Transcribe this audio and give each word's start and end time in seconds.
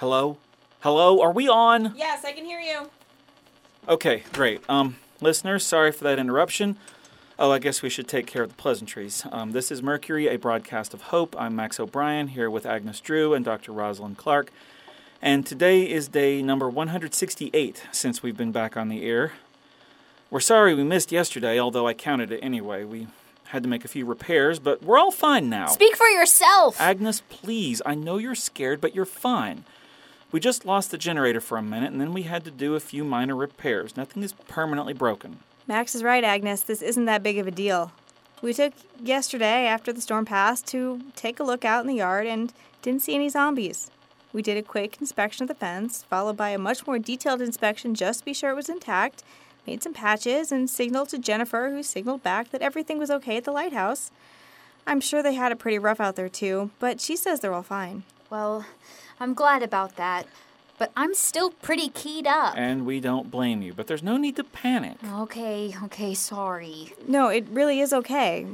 Hello? 0.00 0.38
Hello? 0.80 1.20
Are 1.20 1.30
we 1.30 1.46
on? 1.46 1.92
Yes, 1.94 2.24
I 2.24 2.32
can 2.32 2.46
hear 2.46 2.58
you. 2.58 2.88
Okay, 3.86 4.22
great. 4.32 4.62
Um, 4.66 4.96
listeners, 5.20 5.62
sorry 5.62 5.92
for 5.92 6.04
that 6.04 6.18
interruption. 6.18 6.78
Oh, 7.38 7.50
I 7.50 7.58
guess 7.58 7.82
we 7.82 7.90
should 7.90 8.08
take 8.08 8.26
care 8.26 8.42
of 8.42 8.48
the 8.48 8.54
pleasantries. 8.54 9.26
Um, 9.30 9.52
this 9.52 9.70
is 9.70 9.82
Mercury, 9.82 10.26
a 10.26 10.38
broadcast 10.38 10.94
of 10.94 11.02
hope. 11.02 11.36
I'm 11.38 11.54
Max 11.54 11.78
O'Brien 11.78 12.28
here 12.28 12.48
with 12.48 12.64
Agnes 12.64 12.98
Drew 12.98 13.34
and 13.34 13.44
Dr. 13.44 13.72
Rosalind 13.72 14.16
Clark. 14.16 14.50
And 15.20 15.44
today 15.44 15.82
is 15.82 16.08
day 16.08 16.40
number 16.40 16.70
168 16.70 17.82
since 17.92 18.22
we've 18.22 18.38
been 18.38 18.52
back 18.52 18.78
on 18.78 18.88
the 18.88 19.04
air. 19.04 19.32
We're 20.30 20.40
sorry 20.40 20.72
we 20.74 20.82
missed 20.82 21.12
yesterday, 21.12 21.60
although 21.60 21.86
I 21.86 21.92
counted 21.92 22.32
it 22.32 22.40
anyway. 22.42 22.84
We 22.84 23.08
had 23.48 23.62
to 23.64 23.68
make 23.68 23.84
a 23.84 23.88
few 23.88 24.06
repairs, 24.06 24.58
but 24.60 24.82
we're 24.82 24.96
all 24.96 25.10
fine 25.10 25.50
now. 25.50 25.66
Speak 25.66 25.94
for 25.94 26.08
yourself. 26.08 26.80
Agnes, 26.80 27.22
please. 27.28 27.82
I 27.84 27.94
know 27.94 28.16
you're 28.16 28.34
scared, 28.34 28.80
but 28.80 28.94
you're 28.94 29.04
fine. 29.04 29.66
We 30.32 30.38
just 30.38 30.64
lost 30.64 30.92
the 30.92 30.98
generator 30.98 31.40
for 31.40 31.58
a 31.58 31.62
minute, 31.62 31.90
and 31.90 32.00
then 32.00 32.12
we 32.12 32.22
had 32.22 32.44
to 32.44 32.50
do 32.50 32.74
a 32.74 32.80
few 32.80 33.02
minor 33.04 33.34
repairs. 33.34 33.96
Nothing 33.96 34.22
is 34.22 34.32
permanently 34.32 34.92
broken. 34.92 35.40
Max 35.66 35.94
is 35.94 36.04
right, 36.04 36.22
Agnes. 36.22 36.62
This 36.62 36.82
isn't 36.82 37.06
that 37.06 37.22
big 37.22 37.38
of 37.38 37.46
a 37.46 37.50
deal. 37.50 37.90
We 38.40 38.54
took 38.54 38.72
yesterday, 39.02 39.66
after 39.66 39.92
the 39.92 40.00
storm 40.00 40.24
passed, 40.24 40.66
to 40.68 41.00
take 41.16 41.40
a 41.40 41.44
look 41.44 41.64
out 41.64 41.80
in 41.80 41.88
the 41.88 41.96
yard 41.96 42.26
and 42.26 42.52
didn't 42.80 43.02
see 43.02 43.14
any 43.14 43.28
zombies. 43.28 43.90
We 44.32 44.40
did 44.40 44.56
a 44.56 44.62
quick 44.62 44.98
inspection 45.00 45.44
of 45.44 45.48
the 45.48 45.54
fence, 45.54 46.04
followed 46.04 46.36
by 46.36 46.50
a 46.50 46.58
much 46.58 46.86
more 46.86 46.98
detailed 46.98 47.42
inspection 47.42 47.94
just 47.96 48.20
to 48.20 48.24
be 48.24 48.32
sure 48.32 48.50
it 48.50 48.56
was 48.56 48.68
intact, 48.68 49.24
made 49.66 49.82
some 49.82 49.92
patches, 49.92 50.52
and 50.52 50.70
signaled 50.70 51.08
to 51.08 51.18
Jennifer, 51.18 51.70
who 51.70 51.82
signaled 51.82 52.22
back 52.22 52.50
that 52.50 52.62
everything 52.62 52.98
was 52.98 53.10
okay 53.10 53.36
at 53.36 53.44
the 53.44 53.52
lighthouse. 53.52 54.12
I'm 54.86 55.00
sure 55.00 55.22
they 55.22 55.34
had 55.34 55.50
it 55.50 55.58
pretty 55.58 55.78
rough 55.78 56.00
out 56.00 56.14
there, 56.14 56.28
too, 56.28 56.70
but 56.78 57.00
she 57.00 57.16
says 57.16 57.40
they're 57.40 57.52
all 57.52 57.62
fine. 57.64 58.04
Well, 58.30 58.64
I'm 59.18 59.34
glad 59.34 59.62
about 59.62 59.96
that. 59.96 60.26
But 60.78 60.92
I'm 60.96 61.12
still 61.12 61.50
pretty 61.50 61.90
keyed 61.90 62.26
up. 62.26 62.56
And 62.56 62.86
we 62.86 63.00
don't 63.00 63.30
blame 63.30 63.60
you, 63.60 63.74
but 63.74 63.86
there's 63.86 64.02
no 64.02 64.16
need 64.16 64.36
to 64.36 64.44
panic. 64.44 64.96
Okay, 65.04 65.74
okay, 65.84 66.14
sorry. 66.14 66.94
No, 67.06 67.28
it 67.28 67.46
really 67.50 67.80
is 67.80 67.92
okay. 67.92 68.46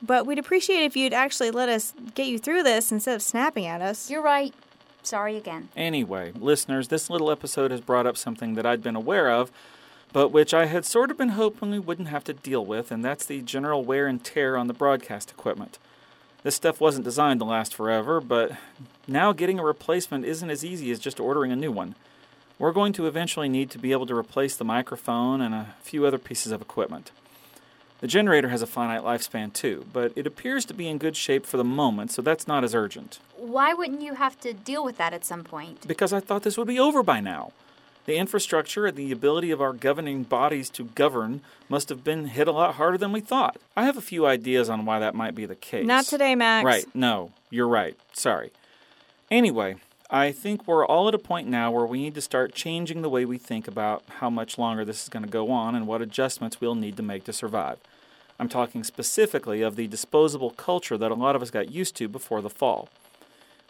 But 0.00 0.26
we'd 0.26 0.38
appreciate 0.38 0.84
if 0.84 0.96
you'd 0.96 1.12
actually 1.12 1.50
let 1.50 1.68
us 1.68 1.92
get 2.14 2.28
you 2.28 2.38
through 2.38 2.62
this 2.62 2.92
instead 2.92 3.16
of 3.16 3.22
snapping 3.22 3.66
at 3.66 3.82
us. 3.82 4.08
You're 4.08 4.22
right. 4.22 4.54
Sorry 5.02 5.36
again. 5.36 5.70
Anyway, 5.74 6.32
listeners, 6.38 6.86
this 6.86 7.10
little 7.10 7.32
episode 7.32 7.72
has 7.72 7.80
brought 7.80 8.06
up 8.06 8.16
something 8.16 8.54
that 8.54 8.66
I'd 8.66 8.82
been 8.82 8.94
aware 8.96 9.30
of, 9.30 9.50
but 10.12 10.28
which 10.28 10.54
I 10.54 10.66
had 10.66 10.84
sort 10.84 11.10
of 11.10 11.18
been 11.18 11.30
hoping 11.30 11.70
we 11.70 11.78
wouldn't 11.80 12.08
have 12.08 12.24
to 12.24 12.32
deal 12.32 12.64
with, 12.64 12.92
and 12.92 13.04
that's 13.04 13.26
the 13.26 13.40
general 13.42 13.84
wear 13.84 14.06
and 14.06 14.22
tear 14.22 14.56
on 14.56 14.66
the 14.68 14.74
broadcast 14.74 15.30
equipment. 15.30 15.78
This 16.46 16.54
stuff 16.54 16.80
wasn't 16.80 17.02
designed 17.02 17.40
to 17.40 17.44
last 17.44 17.74
forever, 17.74 18.20
but 18.20 18.52
now 19.08 19.32
getting 19.32 19.58
a 19.58 19.64
replacement 19.64 20.24
isn't 20.24 20.48
as 20.48 20.64
easy 20.64 20.92
as 20.92 21.00
just 21.00 21.18
ordering 21.18 21.50
a 21.50 21.56
new 21.56 21.72
one. 21.72 21.96
We're 22.56 22.70
going 22.70 22.92
to 22.92 23.08
eventually 23.08 23.48
need 23.48 23.68
to 23.70 23.80
be 23.80 23.90
able 23.90 24.06
to 24.06 24.14
replace 24.14 24.54
the 24.54 24.64
microphone 24.64 25.40
and 25.40 25.52
a 25.52 25.74
few 25.80 26.06
other 26.06 26.18
pieces 26.18 26.52
of 26.52 26.62
equipment. 26.62 27.10
The 27.98 28.06
generator 28.06 28.50
has 28.50 28.62
a 28.62 28.66
finite 28.68 29.02
lifespan 29.02 29.54
too, 29.54 29.86
but 29.92 30.12
it 30.14 30.24
appears 30.24 30.64
to 30.66 30.72
be 30.72 30.86
in 30.86 30.98
good 30.98 31.16
shape 31.16 31.46
for 31.46 31.56
the 31.56 31.64
moment, 31.64 32.12
so 32.12 32.22
that's 32.22 32.46
not 32.46 32.62
as 32.62 32.76
urgent. 32.76 33.18
Why 33.36 33.74
wouldn't 33.74 34.02
you 34.02 34.14
have 34.14 34.38
to 34.42 34.52
deal 34.52 34.84
with 34.84 34.98
that 34.98 35.12
at 35.12 35.24
some 35.24 35.42
point? 35.42 35.84
Because 35.88 36.12
I 36.12 36.20
thought 36.20 36.44
this 36.44 36.56
would 36.56 36.68
be 36.68 36.78
over 36.78 37.02
by 37.02 37.18
now. 37.18 37.50
The 38.06 38.16
infrastructure 38.16 38.86
and 38.86 38.96
the 38.96 39.10
ability 39.10 39.50
of 39.50 39.60
our 39.60 39.72
governing 39.72 40.22
bodies 40.22 40.70
to 40.70 40.84
govern 40.84 41.40
must 41.68 41.88
have 41.88 42.04
been 42.04 42.26
hit 42.26 42.46
a 42.46 42.52
lot 42.52 42.76
harder 42.76 42.96
than 42.96 43.10
we 43.10 43.20
thought. 43.20 43.56
I 43.76 43.84
have 43.84 43.96
a 43.96 44.00
few 44.00 44.26
ideas 44.26 44.70
on 44.70 44.86
why 44.86 45.00
that 45.00 45.14
might 45.14 45.34
be 45.34 45.44
the 45.44 45.56
case. 45.56 45.84
Not 45.84 46.04
today, 46.04 46.36
Max. 46.36 46.64
Right, 46.64 46.86
no, 46.94 47.32
you're 47.50 47.66
right. 47.66 47.96
Sorry. 48.12 48.52
Anyway, 49.28 49.76
I 50.08 50.30
think 50.30 50.68
we're 50.68 50.86
all 50.86 51.08
at 51.08 51.14
a 51.14 51.18
point 51.18 51.48
now 51.48 51.72
where 51.72 51.84
we 51.84 51.98
need 51.98 52.14
to 52.14 52.20
start 52.20 52.54
changing 52.54 53.02
the 53.02 53.10
way 53.10 53.24
we 53.24 53.38
think 53.38 53.66
about 53.66 54.04
how 54.20 54.30
much 54.30 54.56
longer 54.56 54.84
this 54.84 55.02
is 55.02 55.08
going 55.08 55.24
to 55.24 55.30
go 55.30 55.50
on 55.50 55.74
and 55.74 55.88
what 55.88 56.00
adjustments 56.00 56.60
we'll 56.60 56.76
need 56.76 56.96
to 56.98 57.02
make 57.02 57.24
to 57.24 57.32
survive. 57.32 57.78
I'm 58.38 58.48
talking 58.48 58.84
specifically 58.84 59.62
of 59.62 59.74
the 59.74 59.88
disposable 59.88 60.50
culture 60.50 60.96
that 60.96 61.10
a 61.10 61.14
lot 61.14 61.34
of 61.34 61.42
us 61.42 61.50
got 61.50 61.72
used 61.72 61.96
to 61.96 62.06
before 62.06 62.40
the 62.40 62.50
fall. 62.50 62.88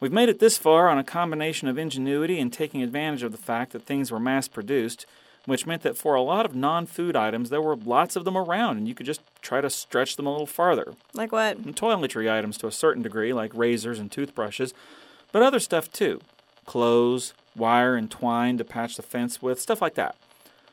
We've 0.00 0.12
made 0.12 0.28
it 0.28 0.38
this 0.38 0.58
far 0.58 0.88
on 0.88 0.98
a 0.98 1.04
combination 1.04 1.68
of 1.68 1.78
ingenuity 1.78 2.38
and 2.40 2.52
taking 2.52 2.82
advantage 2.82 3.22
of 3.22 3.32
the 3.32 3.38
fact 3.38 3.72
that 3.72 3.86
things 3.86 4.10
were 4.10 4.20
mass 4.20 4.48
produced, 4.48 5.06
which 5.46 5.66
meant 5.66 5.82
that 5.82 5.96
for 5.96 6.14
a 6.14 6.22
lot 6.22 6.44
of 6.44 6.54
non 6.54 6.86
food 6.86 7.16
items, 7.16 7.50
there 7.50 7.62
were 7.62 7.76
lots 7.76 8.16
of 8.16 8.24
them 8.24 8.36
around 8.36 8.78
and 8.78 8.88
you 8.88 8.94
could 8.94 9.06
just 9.06 9.20
try 9.40 9.60
to 9.60 9.70
stretch 9.70 10.16
them 10.16 10.26
a 10.26 10.30
little 10.30 10.46
farther. 10.46 10.94
Like 11.12 11.32
what? 11.32 11.58
And 11.58 11.76
toiletry 11.76 12.30
items 12.30 12.58
to 12.58 12.66
a 12.66 12.72
certain 12.72 13.02
degree, 13.02 13.32
like 13.32 13.54
razors 13.54 13.98
and 13.98 14.10
toothbrushes, 14.10 14.74
but 15.32 15.42
other 15.42 15.60
stuff 15.60 15.90
too 15.92 16.20
clothes, 16.64 17.34
wire 17.56 17.94
and 17.94 18.10
twine 18.10 18.58
to 18.58 18.64
patch 18.64 18.96
the 18.96 19.02
fence 19.02 19.42
with, 19.42 19.60
stuff 19.60 19.82
like 19.82 19.94
that. 19.94 20.16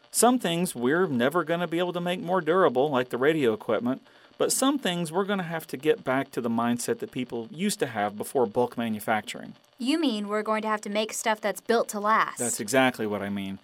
Some 0.10 0.40
things 0.40 0.76
we're 0.76 1.08
never 1.08 1.44
going 1.44 1.60
to 1.60 1.68
be 1.68 1.80
able 1.80 1.94
to 1.94 2.02
make 2.02 2.22
more 2.22 2.42
durable, 2.42 2.90
like 2.90 3.10
the 3.10 3.18
radio 3.18 3.54
equipment, 3.54 4.02
but 4.41 4.52
some 4.52 4.79
things 4.79 5.12
we're 5.12 5.24
going 5.24 5.38
to 5.38 5.46
have 5.46 5.68
to 5.68 5.78
get 5.78 6.03
back 6.03 6.31
to 6.31 6.41
the 6.41 6.50
mindset 6.50 6.97
that 6.97 7.12
people 7.12 7.47
used 7.52 7.78
to 7.78 7.85
have 7.85 8.18
before 8.18 8.47
bulk 8.47 8.75
manufacturing. 8.75 9.53
You 9.78 10.00
mean 10.00 10.28
we're 10.28 10.41
going 10.41 10.63
to 10.63 10.68
have 10.68 10.81
to 10.81 10.90
make 10.90 11.13
stuff 11.13 11.40
that's 11.40 11.62
built 11.62 11.90
to 11.90 12.00
last? 12.00 12.40
That's 12.40 12.59
exactly 12.59 13.06
what 13.06 13.22
I 13.22 13.30
mean. 13.30 13.59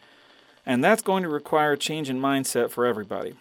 And 0.67 0.83
that's 0.83 1.01
going 1.01 1.23
to 1.23 1.29
require 1.29 1.71
a 1.71 1.77
change 1.79 2.11
in 2.11 2.21
mindset 2.21 2.69
for 2.69 2.85
everybody. 2.85 3.33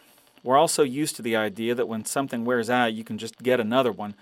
We're 0.42 0.56
also 0.56 0.82
used 0.82 1.14
to 1.16 1.22
the 1.22 1.36
idea 1.36 1.74
that 1.74 1.88
when 1.88 2.06
something 2.06 2.46
wears 2.46 2.70
out, 2.70 2.94
you 2.94 3.04
can 3.04 3.18
just 3.18 3.36
get 3.42 3.60
another 3.60 3.92
one. 3.92 4.14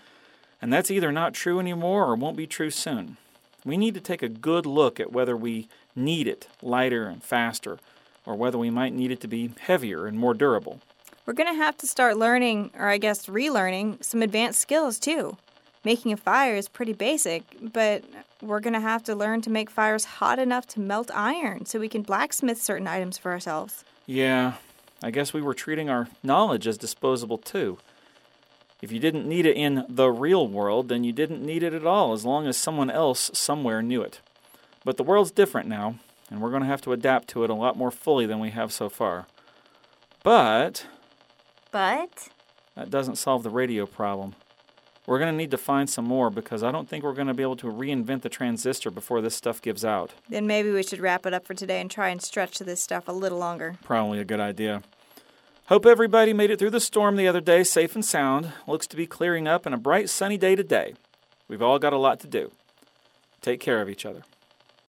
And 0.61 0.73
that's 0.73 0.91
either 0.91 1.13
not 1.13 1.35
true 1.35 1.61
anymore 1.61 2.07
or 2.07 2.17
won't 2.17 2.37
be 2.37 2.49
true 2.49 2.71
soon. 2.71 3.17
We 3.65 3.77
need 3.77 3.95
to 3.95 4.01
take 4.01 4.25
a 4.25 4.29
good 4.29 4.67
look 4.67 4.99
at 4.99 5.13
whether 5.13 5.37
we 5.37 5.69
need 5.95 6.27
it 6.27 6.49
lighter 6.63 7.07
and 7.07 7.23
faster, 7.23 7.79
or 8.27 8.35
whether 8.35 8.59
we 8.59 8.71
might 8.71 8.93
need 8.93 9.13
it 9.13 9.21
to 9.21 9.29
be 9.29 9.53
heavier 9.61 10.05
and 10.05 10.19
more 10.19 10.35
durable. 10.35 10.81
We're 11.27 11.33
going 11.35 11.53
to 11.53 11.63
have 11.63 11.79
to 11.79 11.87
start 11.87 12.19
learning, 12.19 12.71
or 12.79 12.89
I 12.89 12.99
guess 12.99 13.27
relearning, 13.27 14.05
some 14.05 14.21
advanced 14.21 14.61
skills 14.61 14.99
too. 14.99 15.37
Making 15.83 16.13
a 16.13 16.17
fire 16.17 16.55
is 16.55 16.69
pretty 16.69 16.93
basic, 16.93 17.45
but 17.73 18.05
we're 18.43 18.61
going 18.61 18.75
to 18.75 18.81
have 18.81 19.03
to 19.05 19.15
learn 19.15 19.41
to 19.43 19.51
make 19.51 19.71
fires 19.71 20.05
hot 20.05 20.39
enough 20.39 20.67
to 20.69 20.81
melt 20.81 21.11
iron 21.15 21.65
so 21.65 21.79
we 21.79 21.89
can 21.89 22.03
blacksmith 22.03 22.61
certain 22.61 22.87
items 22.87 23.17
for 23.17 23.33
ourselves. 23.33 23.85
Yeah, 24.07 24.55
I 25.03 25.11
guess 25.11 25.33
we 25.33 25.41
were 25.41 25.55
treating 25.55 25.89
our 25.89 26.09
knowledge 26.23 26.67
as 26.67 26.77
disposable 26.77 27.39
too. 27.39 27.79
If 28.83 28.93
you 28.93 28.99
didn't 28.99 29.27
need 29.27 29.47
it 29.47 29.57
in 29.57 29.87
the 29.89 30.11
real 30.11 30.47
world, 30.47 30.89
then 30.89 31.05
you 31.05 31.13
didn't 31.13 31.45
need 31.45 31.63
it 31.63 31.73
at 31.73 31.87
all, 31.87 32.13
as 32.13 32.27
long 32.27 32.47
as 32.47 32.57
someone 32.59 32.91
else 32.91 33.31
somewhere 33.33 33.81
knew 33.81 34.03
it. 34.03 34.21
But 34.85 34.99
the 34.99 35.03
world's 35.03 35.31
different 35.31 35.69
now, 35.69 35.95
and 36.31 36.43
we're 36.43 36.51
going 36.51 36.63
to 36.63 36.69
have 36.69 36.83
to 36.83 36.93
adapt 36.93 37.29
to 37.29 37.45
it 37.45 37.51
a 37.51 37.55
lot 37.55 37.79
more 37.79 37.91
fully 37.91 38.27
than 38.27 38.41
we 38.41 38.51
have 38.51 38.73
so 38.73 38.91
far. 38.91 39.27
But. 40.23 40.87
But? 41.75 42.29
That 42.77 42.89
doesn't 42.89 43.17
solve 43.17 43.43
the 43.43 43.51
radio 43.51 43.85
problem. 43.85 44.37
We're 45.09 45.19
going 45.19 45.33
to 45.33 45.37
need 45.37 45.51
to 45.51 45.59
find 45.59 45.91
some 45.91 46.05
more 46.05 46.31
because 46.31 46.63
I 46.63 46.71
don't 46.71 46.89
think 46.89 47.03
we're 47.03 47.15
going 47.15 47.27
to 47.27 47.35
be 47.35 47.43
able 47.43 47.57
to 47.57 47.67
reinvent 47.67 48.23
the 48.23 48.29
transistor 48.29 48.93
before 48.93 49.21
this 49.21 49.35
stuff 49.35 49.61
gives 49.61 49.85
out. 49.85 50.13
Then 50.29 50.47
maybe 50.47 50.71
we 50.71 50.85
should 50.85 51.01
wrap 51.01 51.27
it 51.27 51.35
up 51.35 51.45
for 51.45 51.53
today 51.53 51.81
and 51.81 51.91
try 51.91 52.11
and 52.11 52.23
stretch 52.23 52.61
this 52.61 52.81
stuff 52.81 53.09
a 53.09 53.13
little 53.13 53.39
longer. 53.39 53.75
Probably 53.83 54.21
a 54.21 54.25
good 54.25 54.39
idea. 54.39 54.83
Hope 55.67 55.85
everybody 55.85 56.33
made 56.33 56.53
it 56.53 56.61
through 56.61 56.71
the 56.71 56.79
storm 56.79 57.17
the 57.17 57.27
other 57.27 57.41
day 57.41 57.65
safe 57.65 57.97
and 57.97 58.05
sound. 58.05 58.53
Looks 58.69 58.87
to 58.87 58.97
be 58.97 59.09
clearing 59.09 59.49
up 59.49 59.67
and 59.67 59.75
a 59.75 59.79
bright 59.79 60.09
sunny 60.09 60.39
day 60.39 60.55
today. 60.55 60.95
We've 61.49 61.61
all 61.61 61.81
got 61.81 61.93
a 61.93 61.99
lot 61.99 62.21
to 62.21 62.29
do. 62.29 62.53
Take 63.43 63.59
care 63.59 63.83
of 63.83 63.91
each 63.91 64.07
other. 64.07 64.23